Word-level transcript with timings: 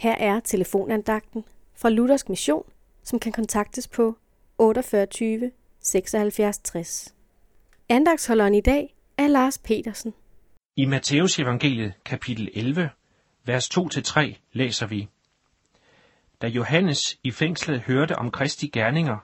Her 0.00 0.14
er 0.14 0.40
telefonandagten 0.40 1.44
fra 1.74 1.90
Luthersk 1.90 2.28
Mission, 2.28 2.64
som 3.02 3.20
kan 3.20 3.32
kontaktes 3.32 3.88
på 3.88 4.16
48 4.58 5.50
76 5.80 6.58
60. 6.58 7.14
Andagsholderen 7.88 8.54
i 8.54 8.60
dag 8.60 8.94
er 9.18 9.28
Lars 9.28 9.58
Petersen. 9.58 10.14
I 10.76 10.84
Matteus 10.84 11.38
evangeliet 11.38 11.92
kapitel 12.04 12.48
11, 12.54 12.90
vers 13.44 13.78
2-3 13.78 14.34
læser 14.52 14.86
vi. 14.86 15.08
Da 16.42 16.46
Johannes 16.46 17.18
i 17.24 17.30
fængslet 17.30 17.80
hørte 17.80 18.16
om 18.16 18.30
Kristi 18.30 18.66
gerninger, 18.66 19.18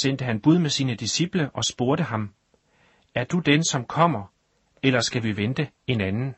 sendte 0.00 0.24
han 0.24 0.40
bud 0.40 0.58
med 0.58 0.70
sine 0.70 0.94
disciple 0.94 1.50
og 1.54 1.64
spurgte 1.64 2.04
ham, 2.04 2.30
Er 3.14 3.24
du 3.24 3.38
den, 3.38 3.64
som 3.64 3.84
kommer, 3.84 4.32
eller 4.82 5.00
skal 5.00 5.22
vi 5.22 5.36
vente 5.36 5.68
en 5.86 6.00
anden? 6.00 6.34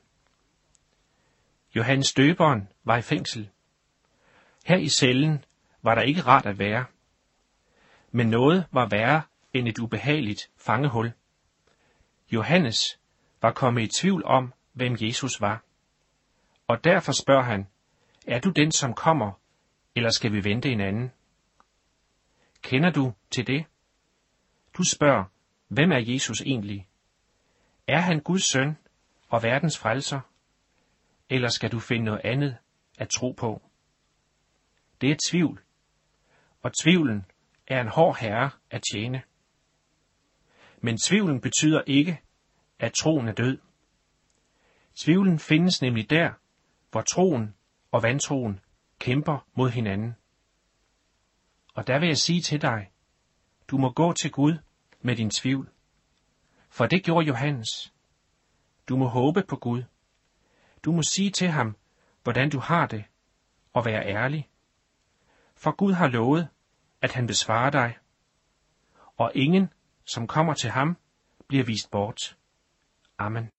Johannes 1.77 2.13
døberen 2.13 2.69
var 2.85 2.97
i 2.97 3.03
fængsel. 3.03 3.51
Her 4.67 4.77
i 4.77 4.89
cellen 4.89 5.45
var 5.83 5.95
der 5.95 6.03
ikke 6.03 6.21
rart 6.21 6.47
at 6.47 6.59
være. 6.59 6.85
Men 8.11 8.31
noget 8.31 8.67
var 8.73 8.89
værre 8.89 9.23
end 9.53 9.69
et 9.69 9.79
ubehageligt 9.79 10.51
fangehul. 10.57 11.13
Johannes 12.33 13.01
var 13.43 13.53
kommet 13.53 13.83
i 13.83 14.01
tvivl 14.01 14.25
om, 14.25 14.53
hvem 14.73 14.97
Jesus 15.01 15.41
var. 15.41 15.65
Og 16.67 16.85
derfor 16.85 17.13
spørger 17.13 17.43
han, 17.43 17.67
er 18.27 18.41
du 18.41 18.51
den, 18.51 18.73
som 18.73 18.95
kommer, 18.95 19.33
eller 19.95 20.11
skal 20.11 20.33
vi 20.33 20.45
vente 20.45 20.69
en 20.69 20.81
anden? 20.81 21.13
Kender 22.63 22.91
du 22.91 23.13
til 23.31 23.47
det? 23.47 23.65
Du 24.79 24.83
spørger, 24.95 25.25
hvem 25.69 25.93
er 25.93 25.99
Jesus 25.99 26.41
egentlig? 26.41 26.89
Er 27.87 28.01
han 28.01 28.21
Guds 28.21 28.53
søn 28.53 28.77
og 29.29 29.43
verdens 29.43 29.79
frelser? 29.79 30.21
Eller 31.31 31.49
skal 31.49 31.73
du 31.73 31.79
finde 31.79 32.05
noget 32.05 32.21
andet 32.25 32.57
at 32.99 33.09
tro 33.09 33.33
på? 33.33 33.63
Det 35.01 35.11
er 35.11 35.17
tvivl, 35.31 35.63
og 36.63 36.73
tvivlen 36.83 37.25
er 37.67 37.81
en 37.81 37.89
hård 37.89 38.17
herre 38.19 38.51
at 38.71 38.83
tjene. 38.93 39.23
Men 40.81 40.99
tvivlen 40.99 41.41
betyder 41.41 41.83
ikke, 41.87 42.21
at 42.79 42.93
troen 42.93 43.29
er 43.29 43.33
død. 43.33 43.59
Tvivlen 44.95 45.39
findes 45.39 45.83
nemlig 45.83 46.11
der, 46.11 46.33
hvor 46.91 47.03
troen 47.03 47.55
og 47.91 48.03
vantroen 48.03 48.61
kæmper 48.99 49.49
mod 49.55 49.71
hinanden. 49.71 50.17
Og 51.75 51.87
der 51.87 51.99
vil 51.99 52.07
jeg 52.07 52.19
sige 52.19 52.41
til 52.41 52.63
dig, 52.63 52.91
du 53.69 53.79
må 53.79 53.93
gå 53.93 54.13
til 54.13 54.31
Gud 54.31 54.59
med 55.01 55.17
din 55.17 55.31
tvivl. 55.31 55.71
For 56.71 56.87
det 56.87 57.05
gjorde 57.05 57.27
Johannes. 57.27 57.93
Du 58.89 58.97
må 58.97 59.07
håbe 59.07 59.43
på 59.49 59.57
Gud. 59.57 59.83
Du 60.85 60.93
må 60.93 61.03
sige 61.03 61.31
til 61.31 61.49
ham, 61.49 61.77
hvordan 62.23 62.51
du 62.51 62.59
har 62.59 62.87
det, 62.87 63.05
og 63.73 63.85
være 63.85 64.07
ærlig. 64.07 64.49
For 65.57 65.73
Gud 65.73 65.93
har 65.93 66.09
lovet, 66.09 66.49
at 67.03 67.13
han 67.13 67.29
vil 67.29 67.37
svare 67.37 67.71
dig. 67.71 67.99
Og 69.17 69.33
ingen, 69.35 69.73
som 70.05 70.27
kommer 70.27 70.55
til 70.55 70.71
ham, 70.71 70.97
bliver 71.49 71.65
vist 71.65 71.91
bort. 71.91 72.37
Amen. 73.19 73.51